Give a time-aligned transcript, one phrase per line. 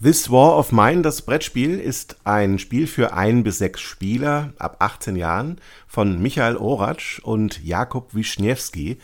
[0.03, 4.79] This War of Mine, das Brettspiel, ist ein Spiel für ein bis sechs Spieler ab
[4.81, 8.99] 18 Jahren von Michael Oratsch und Jakub Wischniewski,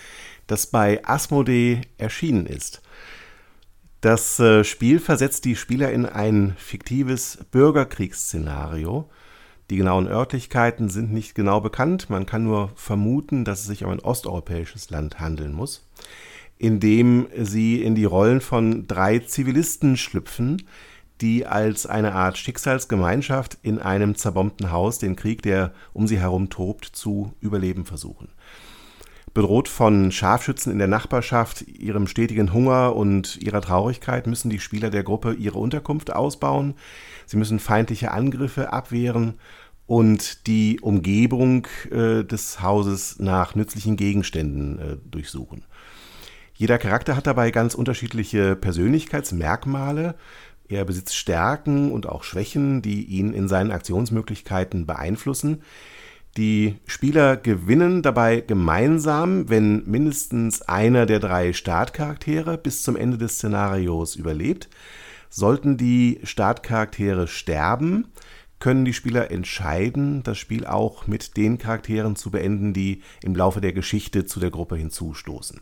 [0.49, 2.83] das bei Asmodee erschienen ist.
[4.01, 9.09] Das äh, Spiel versetzt die Spieler in ein fiktives Bürgerkriegsszenario.
[9.71, 13.93] Die genauen Örtlichkeiten sind nicht genau bekannt, man kann nur vermuten, dass es sich um
[13.93, 15.89] ein osteuropäisches Land handeln muss
[16.59, 20.63] in dem sie in die Rollen von drei Zivilisten schlüpfen,
[21.21, 26.51] die als eine Art Schicksalsgemeinschaft in einem zerbombten Haus den Krieg, der um sie herum
[26.51, 28.29] tobt, zu überleben versuchen.
[29.35, 34.91] Bedroht von Scharfschützen in der Nachbarschaft, ihrem stetigen Hunger und ihrer Traurigkeit müssen die Spieler
[34.91, 36.75] der Gruppe ihre Unterkunft ausbauen.
[37.27, 39.35] Sie müssen feindliche Angriffe abwehren
[39.87, 45.65] und die Umgebung äh, des Hauses nach nützlichen Gegenständen äh, durchsuchen.
[46.55, 50.17] Jeder Charakter hat dabei ganz unterschiedliche Persönlichkeitsmerkmale.
[50.69, 55.63] Er besitzt Stärken und auch Schwächen, die ihn in seinen Aktionsmöglichkeiten beeinflussen.
[56.37, 63.35] Die Spieler gewinnen dabei gemeinsam, wenn mindestens einer der drei Startcharaktere bis zum Ende des
[63.35, 64.69] Szenarios überlebt.
[65.31, 68.09] Sollten die Startcharaktere sterben,
[68.61, 73.61] können die Spieler entscheiden, das Spiel auch mit den Charakteren zu beenden, die im Laufe
[73.61, 75.61] der Geschichte zu der Gruppe hinzustoßen.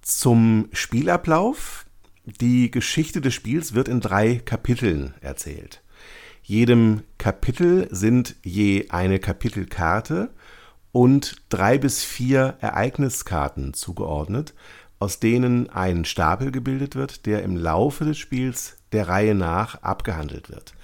[0.00, 1.85] Zum Spielablauf
[2.26, 5.82] die Geschichte des Spiels wird in drei Kapiteln erzählt.
[6.42, 10.30] Jedem Kapitel sind je eine Kapitelkarte
[10.92, 14.54] und drei bis vier Ereigniskarten zugeordnet,
[14.98, 20.50] aus denen ein Stapel gebildet wird, der im Laufe des Spiels der Reihe nach abgehandelt
[20.50, 20.74] wird.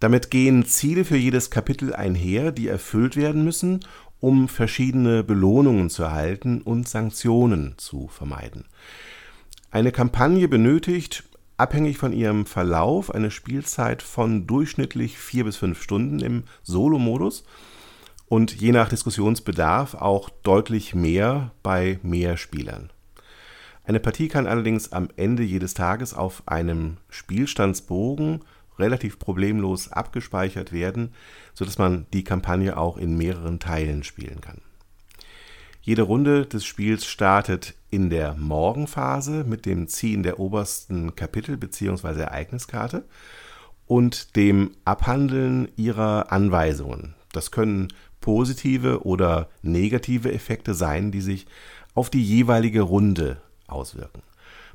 [0.00, 3.80] Damit gehen Ziele für jedes Kapitel einher, die erfüllt werden müssen,
[4.20, 8.64] um verschiedene Belohnungen zu erhalten und Sanktionen zu vermeiden.
[9.72, 11.24] Eine Kampagne benötigt,
[11.56, 17.44] abhängig von ihrem Verlauf, eine Spielzeit von durchschnittlich vier bis fünf Stunden im Solo-Modus
[18.26, 22.90] und je nach Diskussionsbedarf auch deutlich mehr bei mehr Spielern.
[23.84, 28.44] Eine Partie kann allerdings am Ende jedes Tages auf einem Spielstandsbogen
[28.78, 31.14] relativ problemlos abgespeichert werden,
[31.54, 34.60] sodass man die Kampagne auch in mehreren Teilen spielen kann.
[35.84, 42.20] Jede Runde des Spiels startet in der Morgenphase mit dem Ziehen der obersten Kapitel bzw.
[42.20, 43.04] Ereigniskarte
[43.88, 47.16] und dem Abhandeln ihrer Anweisungen.
[47.32, 47.88] Das können
[48.20, 51.46] positive oder negative Effekte sein, die sich
[51.94, 54.22] auf die jeweilige Runde auswirken.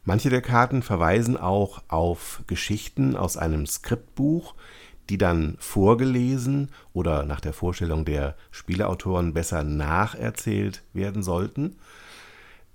[0.03, 4.55] Manche der Karten verweisen auch auf Geschichten aus einem Skriptbuch,
[5.09, 11.75] die dann vorgelesen oder nach der Vorstellung der Spieleautoren besser nacherzählt werden sollten.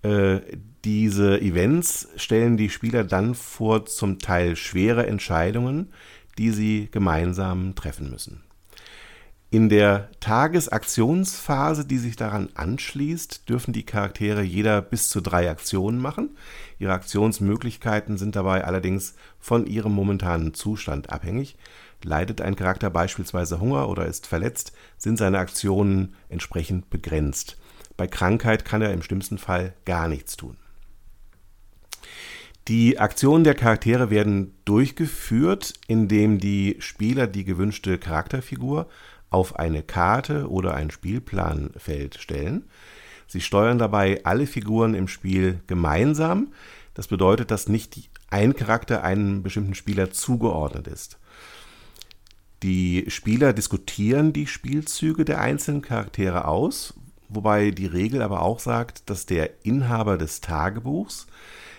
[0.03, 0.41] Äh,
[0.85, 5.93] diese Events stellen die Spieler dann vor zum Teil schwere Entscheidungen,
[6.39, 8.43] die sie gemeinsam treffen müssen.
[9.53, 15.99] In der Tagesaktionsphase, die sich daran anschließt, dürfen die Charaktere jeder bis zu drei Aktionen
[15.99, 16.39] machen.
[16.79, 21.59] Ihre Aktionsmöglichkeiten sind dabei allerdings von ihrem momentanen Zustand abhängig.
[22.03, 27.59] Leidet ein Charakter beispielsweise Hunger oder ist verletzt, sind seine Aktionen entsprechend begrenzt.
[27.99, 30.57] Bei Krankheit kann er im schlimmsten Fall gar nichts tun.
[32.69, 38.89] Die Aktionen der Charaktere werden durchgeführt, indem die Spieler die gewünschte Charakterfigur
[39.33, 42.69] auf eine Karte oder ein Spielplanfeld stellen.
[43.27, 46.53] Sie steuern dabei alle Figuren im Spiel gemeinsam.
[46.95, 51.19] Das bedeutet, dass nicht ein Charakter einem bestimmten Spieler zugeordnet ist.
[52.63, 56.95] Die Spieler diskutieren die Spielzüge der einzelnen Charaktere aus,
[57.29, 61.27] wobei die Regel aber auch sagt, dass der Inhaber des Tagebuchs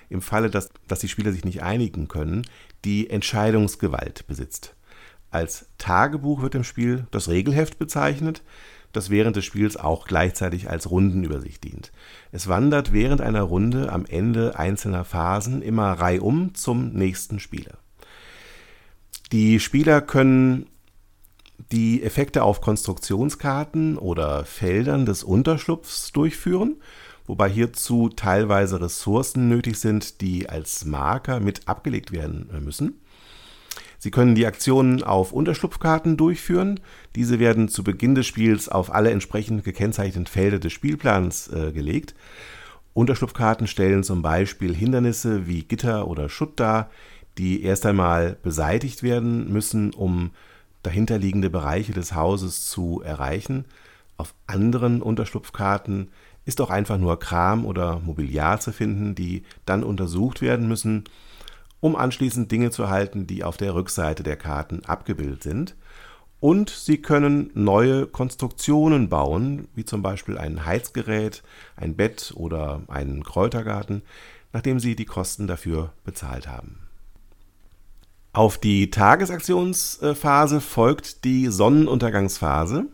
[0.09, 2.45] im Falle, dass, dass die Spieler sich nicht einigen können,
[2.83, 4.75] die Entscheidungsgewalt besitzt.
[5.33, 8.43] Als Tagebuch wird im Spiel das Regelheft bezeichnet,
[8.91, 11.91] das während des Spiels auch gleichzeitig als Rundenübersicht dient.
[12.31, 17.79] Es wandert während einer Runde am Ende einzelner Phasen immer reihum zum nächsten Spieler.
[19.31, 20.67] Die Spieler können
[21.71, 26.75] die Effekte auf Konstruktionskarten oder Feldern des Unterschlupfs durchführen,
[27.25, 32.99] wobei hierzu teilweise Ressourcen nötig sind, die als Marker mit abgelegt werden müssen.
[34.03, 36.81] Sie können die Aktionen auf Unterschlupfkarten durchführen.
[37.15, 42.13] Diese werden zu Beginn des Spiels auf alle entsprechend gekennzeichneten Felder des Spielplans äh, gelegt.
[42.93, 46.89] Unterschlupfkarten stellen zum Beispiel Hindernisse wie Gitter oder Schutt dar,
[47.37, 50.31] die erst einmal beseitigt werden müssen, um
[50.81, 53.63] dahinterliegende Bereiche des Hauses zu erreichen.
[54.17, 56.09] Auf anderen Unterschlupfkarten
[56.43, 61.05] ist auch einfach nur Kram oder Mobiliar zu finden, die dann untersucht werden müssen,
[61.83, 65.75] um anschließend Dinge zu erhalten, die auf der Rückseite der Karten abgebildet sind.
[66.39, 71.43] Und Sie können neue Konstruktionen bauen, wie zum Beispiel ein Heizgerät,
[71.75, 74.01] ein Bett oder einen Kräutergarten,
[74.53, 76.79] nachdem Sie die Kosten dafür bezahlt haben.
[78.31, 82.85] Auf die Tagesaktionsphase folgt die Sonnenuntergangsphase,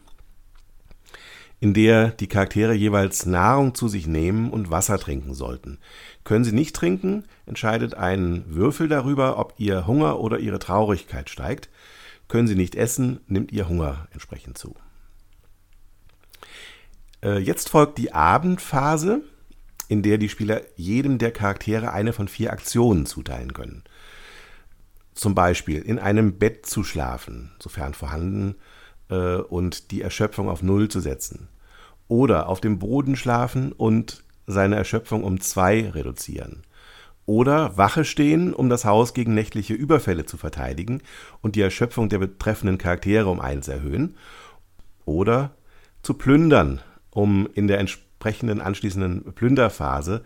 [1.59, 5.79] in der die Charaktere jeweils Nahrung zu sich nehmen und Wasser trinken sollten.
[6.23, 11.69] Können sie nicht trinken, entscheidet ein Würfel darüber, ob ihr Hunger oder ihre Traurigkeit steigt.
[12.27, 14.75] Können sie nicht essen, nimmt ihr Hunger entsprechend zu.
[17.23, 19.21] Äh, jetzt folgt die Abendphase,
[19.89, 23.83] in der die Spieler jedem der Charaktere eine von vier Aktionen zuteilen können.
[25.13, 28.56] Zum Beispiel in einem Bett zu schlafen, sofern vorhanden,
[29.09, 31.50] äh, und die Erschöpfung auf Null zu setzen.
[32.07, 36.63] Oder auf dem Boden schlafen und seine Erschöpfung um zwei reduzieren.
[37.25, 41.03] Oder Wache stehen, um das Haus gegen nächtliche Überfälle zu verteidigen
[41.41, 44.15] und die Erschöpfung der betreffenden Charaktere um eins erhöhen.
[45.06, 45.51] Oder
[46.01, 50.23] zu plündern, um in der entsprechenden anschließenden Plünderphase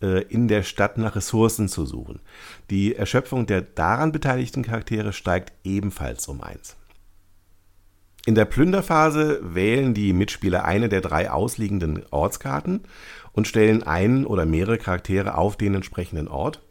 [0.00, 2.20] äh, in der Stadt nach Ressourcen zu suchen.
[2.70, 6.76] Die Erschöpfung der daran beteiligten Charaktere steigt ebenfalls um eins.
[8.24, 12.82] In der Plünderphase wählen die Mitspieler eine der drei ausliegenden Ortskarten
[13.32, 16.62] und stellen einen oder mehrere Charaktere auf den entsprechenden Ort.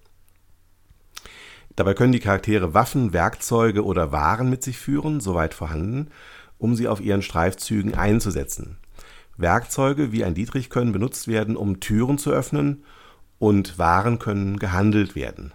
[1.75, 6.09] Dabei können die Charaktere Waffen, Werkzeuge oder Waren mit sich führen, soweit vorhanden,
[6.57, 8.77] um sie auf ihren Streifzügen einzusetzen.
[9.35, 12.85] Werkzeuge wie ein Dietrich können benutzt werden, um Türen zu öffnen
[13.39, 15.51] und Waren können gehandelt werden.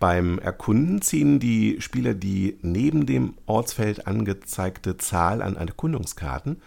[0.00, 6.62] Beim Erkunden ziehen die Spieler die neben dem Ortsfeld angezeigte Zahl an Erkundungskarten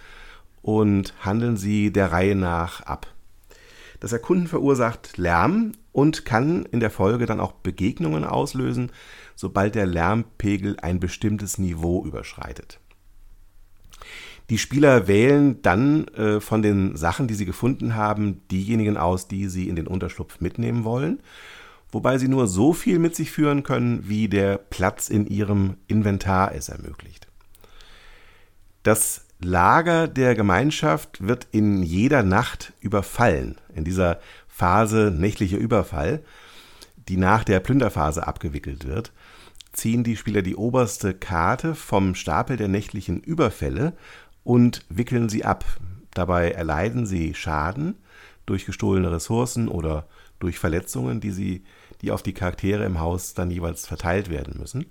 [0.61, 3.07] und handeln sie der Reihe nach ab.
[3.99, 8.91] Das Erkunden verursacht Lärm und kann in der Folge dann auch Begegnungen auslösen,
[9.35, 12.79] sobald der Lärmpegel ein bestimmtes Niveau überschreitet.
[14.51, 19.47] Die Spieler wählen dann äh, von den Sachen, die sie gefunden haben, diejenigen aus, die
[19.47, 21.19] sie in den Unterschlupf mitnehmen wollen,
[21.93, 26.53] wobei sie nur so viel mit sich führen können, wie der Platz in ihrem Inventar
[26.53, 27.27] es ermöglicht.
[28.83, 36.23] Das Lager der Gemeinschaft wird in jeder Nacht überfallen, in dieser Phase nächtlicher Überfall,
[37.09, 39.11] die nach der Plünderphase abgewickelt wird,
[39.73, 43.93] ziehen die Spieler die oberste Karte vom Stapel der nächtlichen Überfälle
[44.43, 45.65] und wickeln sie ab.
[46.13, 47.95] Dabei erleiden sie Schaden
[48.45, 50.07] durch gestohlene Ressourcen oder
[50.43, 51.63] durch Verletzungen, die sie,
[52.01, 54.85] die auf die Charaktere im Haus dann jeweils verteilt werden müssen.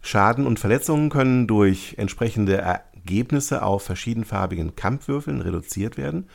[0.00, 6.28] Schaden und Verletzungen können durch entsprechende Ergebnisse auf verschiedenfarbigen Kampfwürfeln reduziert werden,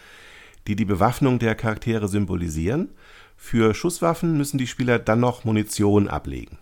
[0.67, 2.91] die die Bewaffnung der Charaktere symbolisieren.
[3.36, 6.58] Für Schusswaffen müssen die Spieler dann noch Munition ablegen.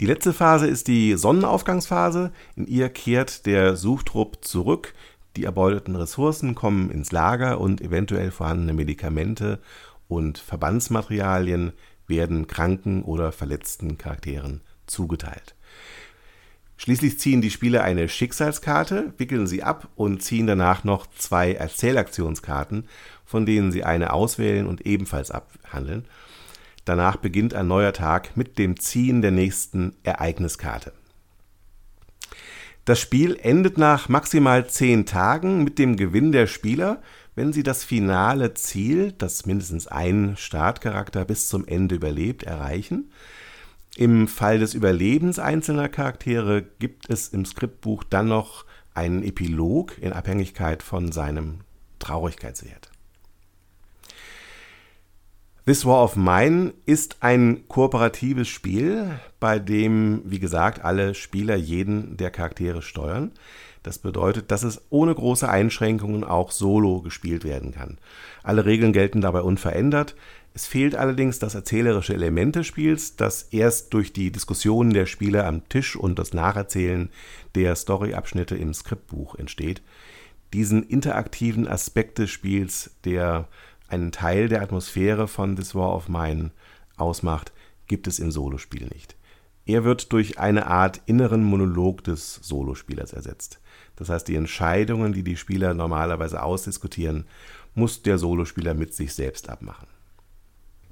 [0.00, 2.32] Die letzte Phase ist die Sonnenaufgangsphase.
[2.56, 4.94] In ihr kehrt der Suchtrupp zurück.
[5.36, 9.60] Die erbeuteten Ressourcen kommen ins Lager und eventuell vorhandene Medikamente
[10.08, 11.72] und Verbandsmaterialien
[12.06, 15.54] werden kranken oder verletzten Charakteren zugeteilt.
[16.78, 22.88] Schließlich ziehen die Spieler eine Schicksalskarte, wickeln sie ab und ziehen danach noch zwei Erzählaktionskarten,
[23.24, 26.06] von denen sie eine auswählen und ebenfalls abhandeln.
[26.84, 30.92] Danach beginnt ein neuer Tag mit dem Ziehen der nächsten Ereigniskarte.
[32.84, 37.02] Das Spiel endet nach maximal zehn Tagen mit dem Gewinn der Spieler,
[37.38, 43.12] wenn sie das finale Ziel, das mindestens ein Startcharakter bis zum Ende überlebt, erreichen.
[43.96, 50.12] Im Fall des Überlebens einzelner Charaktere gibt es im Skriptbuch dann noch einen Epilog in
[50.12, 51.60] Abhängigkeit von seinem
[52.00, 52.90] Traurigkeitswert.
[55.64, 62.16] This War of Mine ist ein kooperatives Spiel, bei dem, wie gesagt, alle Spieler jeden
[62.16, 63.30] der Charaktere steuern.
[63.82, 67.98] Das bedeutet, dass es ohne große Einschränkungen auch solo gespielt werden kann.
[68.42, 70.16] Alle Regeln gelten dabei unverändert.
[70.54, 75.46] Es fehlt allerdings das erzählerische Element des Spiels, das erst durch die Diskussionen der Spieler
[75.46, 77.10] am Tisch und das Nacherzählen
[77.54, 79.82] der Storyabschnitte im Skriptbuch entsteht.
[80.52, 83.48] diesen interaktiven Aspekt des Spiels, der
[83.88, 86.50] einen Teil der Atmosphäre von This War of Mine
[86.96, 87.52] ausmacht,
[87.86, 89.16] gibt es im Solospiel nicht.
[89.66, 93.60] Er wird durch eine Art inneren Monolog des Solospielers ersetzt.
[93.98, 97.24] Das heißt, die Entscheidungen, die die Spieler normalerweise ausdiskutieren,
[97.74, 99.88] muss der Solospieler mit sich selbst abmachen.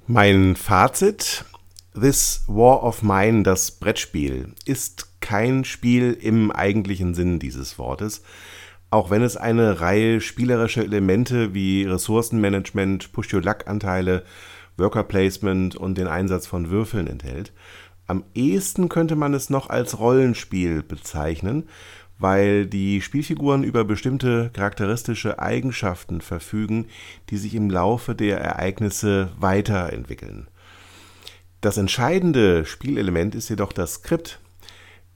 [0.08, 1.44] Mein Fazit:
[1.94, 8.22] This War of Mine, das Brettspiel, ist kein Spiel im eigentlichen Sinn dieses Wortes,
[8.90, 14.24] auch wenn es eine Reihe spielerischer Elemente wie Ressourcenmanagement, Push-Your-Luck-Anteile,
[14.76, 17.52] Worker Placement und den Einsatz von Würfeln enthält.
[18.08, 21.68] Am ehesten könnte man es noch als Rollenspiel bezeichnen,
[22.18, 26.86] weil die Spielfiguren über bestimmte charakteristische Eigenschaften verfügen,
[27.30, 30.48] die sich im Laufe der Ereignisse weiterentwickeln.
[31.60, 34.40] Das entscheidende Spielelement ist jedoch das Skript,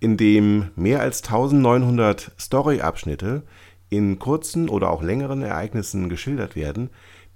[0.00, 3.42] in dem mehr als 1900 Story-Abschnitte
[3.90, 6.90] in kurzen oder auch längeren Ereignissen geschildert werden,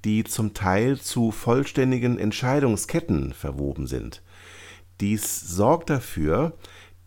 [0.04, 4.22] die zum Teil zu vollständigen Entscheidungsketten verwoben sind.
[5.00, 6.52] Dies sorgt dafür,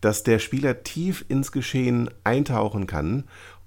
[0.00, 3.24] dass der Spieler tief ins Geschehen eintauchen kann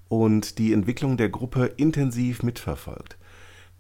[0.08, 3.18] und die Entwicklung der Gruppe intensiv mitverfolgt.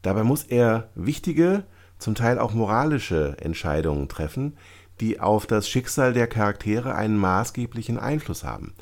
[0.01, 1.65] Dabei muss er wichtige,
[1.99, 4.57] zum Teil auch moralische Entscheidungen treffen,
[4.99, 8.73] die auf das Schicksal der Charaktere einen maßgeblichen Einfluss haben.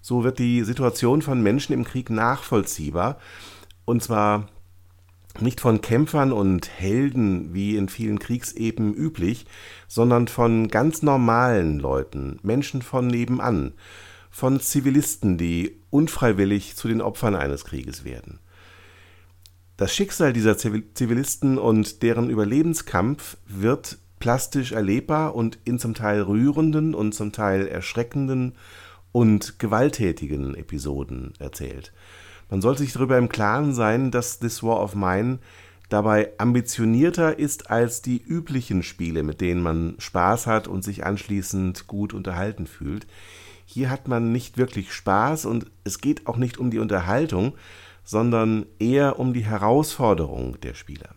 [0.00, 3.18] So wird die Situation von Menschen im Krieg nachvollziehbar,
[3.84, 4.48] und zwar
[5.40, 9.46] nicht von Kämpfern und Helden wie in vielen Kriegsepen üblich,
[9.88, 13.72] sondern von ganz normalen Leuten, Menschen von nebenan,
[14.30, 18.40] von Zivilisten, die unfreiwillig zu den Opfern eines Krieges werden.
[19.76, 26.94] Das Schicksal dieser Zivilisten und deren Überlebenskampf wird plastisch erlebbar und in zum Teil rührenden
[26.94, 28.54] und zum Teil erschreckenden
[29.10, 31.92] und gewalttätigen Episoden erzählt.
[32.50, 35.38] Man sollte sich darüber im Klaren sein, dass This War of Mine
[35.88, 41.86] dabei ambitionierter ist als die üblichen Spiele, mit denen man Spaß hat und sich anschließend
[41.86, 43.06] gut unterhalten fühlt.
[43.66, 47.54] Hier hat man nicht wirklich Spaß und es geht auch nicht um die Unterhaltung,
[48.04, 51.10] sondern eher um die Herausforderung der Spieler.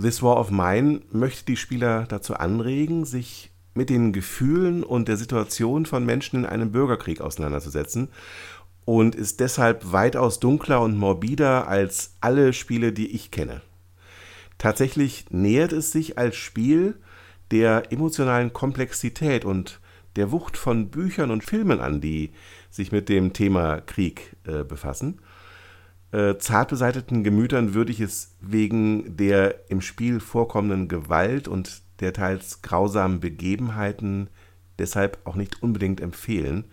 [0.00, 5.16] This War of Mine möchte die Spieler dazu anregen, sich mit den Gefühlen und der
[5.16, 8.08] Situation von Menschen in einem Bürgerkrieg auseinanderzusetzen
[8.90, 13.60] und ist deshalb weitaus dunkler und morbider als alle Spiele, die ich kenne.
[14.58, 16.96] Tatsächlich nähert es sich als Spiel
[17.52, 19.78] der emotionalen Komplexität und
[20.16, 22.32] der Wucht von Büchern und Filmen an, die
[22.68, 25.20] sich mit dem Thema Krieg äh, befassen.
[26.10, 32.12] Äh, zart beseiteten Gemütern würde ich es wegen der im Spiel vorkommenden Gewalt und der
[32.12, 34.30] teils grausamen Begebenheiten
[34.80, 36.64] deshalb auch nicht unbedingt empfehlen.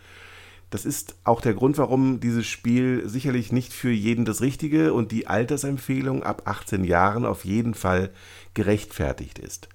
[0.70, 5.12] Das ist auch der Grund, warum dieses Spiel sicherlich nicht für jeden das Richtige und
[5.12, 8.12] die Altersempfehlung ab 18 Jahren auf jeden Fall
[8.54, 9.70] gerechtfertigt ist.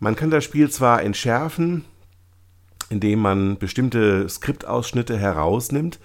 [0.00, 1.84] Man kann das Spiel zwar entschärfen,
[2.90, 6.00] indem man bestimmte Skriptausschnitte herausnimmt,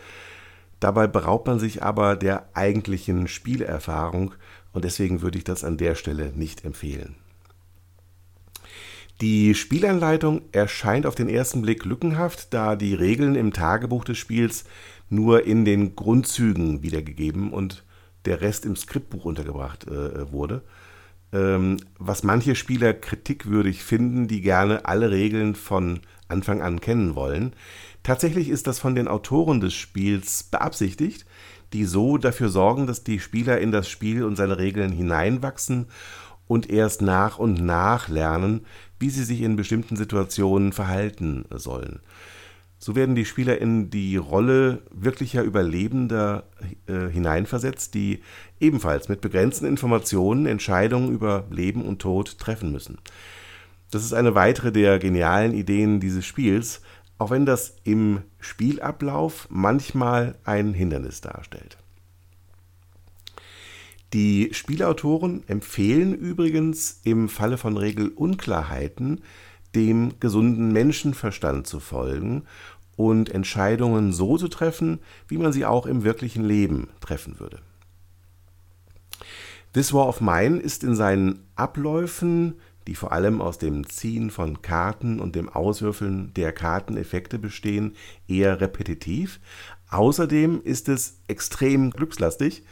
[0.80, 4.36] dabei beraubt man sich aber der eigentlichen Spielerfahrung
[4.74, 7.16] und deswegen würde ich das an der Stelle nicht empfehlen.
[9.22, 14.64] Die Spielanleitung erscheint auf den ersten Blick lückenhaft, da die Regeln im Tagebuch des Spiels
[15.10, 17.84] nur in den Grundzügen wiedergegeben und
[18.26, 20.64] der Rest im Skriptbuch untergebracht äh, wurde.
[21.34, 27.54] Ähm, was manche Spieler kritikwürdig finden, die gerne alle Regeln von Anfang an kennen wollen.
[28.02, 31.26] Tatsächlich ist das von den Autoren des Spiels beabsichtigt,
[31.74, 35.88] die so dafür sorgen, dass die Spieler in das Spiel und seine Regeln hineinwachsen
[36.52, 38.66] und erst nach und nach lernen,
[39.00, 42.02] wie sie sich in bestimmten Situationen verhalten sollen.
[42.78, 46.44] So werden die Spieler in die Rolle wirklicher Überlebender
[46.88, 48.20] äh, hineinversetzt, die
[48.60, 52.98] ebenfalls mit begrenzten Informationen Entscheidungen über Leben und Tod treffen müssen.
[53.90, 56.82] Das ist eine weitere der genialen Ideen dieses Spiels,
[57.18, 61.78] auch wenn das im Spielablauf manchmal ein Hindernis darstellt.
[64.14, 69.22] Die Spielautoren empfehlen übrigens im Falle von Regelunklarheiten
[69.74, 72.44] dem gesunden Menschenverstand zu folgen
[72.98, 75.00] und Entscheidungen so zu treffen,
[75.30, 77.60] wie man sie auch im wirklichen Leben treffen würde.
[79.74, 82.56] This War of Mine ist in seinen Abläufen,
[82.88, 87.96] die vor allem aus dem Ziehen von Karten und dem Auswürfeln der Karteneffekte bestehen,
[88.28, 89.40] eher repetitiv.
[89.90, 92.64] Außerdem ist es extrem glückslastig,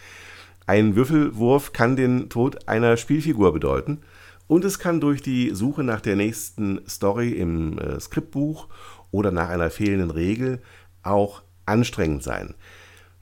[0.69, 4.01] ein Würfelwurf kann den Tod einer Spielfigur bedeuten.
[4.45, 8.67] Und es kann durch die Suche nach der nächsten Story im äh, Skriptbuch
[9.09, 10.61] oder nach einer fehlenden Regel
[11.01, 12.53] auch anstrengend sein.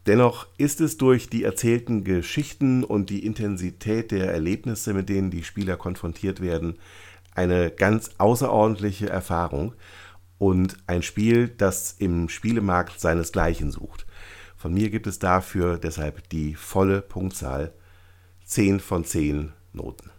[0.08, 5.46] Dennoch ist es durch die erzählten Geschichten und die Intensität der Erlebnisse, mit denen die
[5.46, 6.75] Spieler konfrontiert werden,
[7.34, 9.74] eine ganz außerordentliche Erfahrung
[10.38, 14.06] und ein Spiel, das im Spielemarkt seinesgleichen sucht.
[14.58, 17.74] Von mir gibt es dafür deshalb die volle Punktzahl
[18.46, 20.10] 10 von 10 Noten.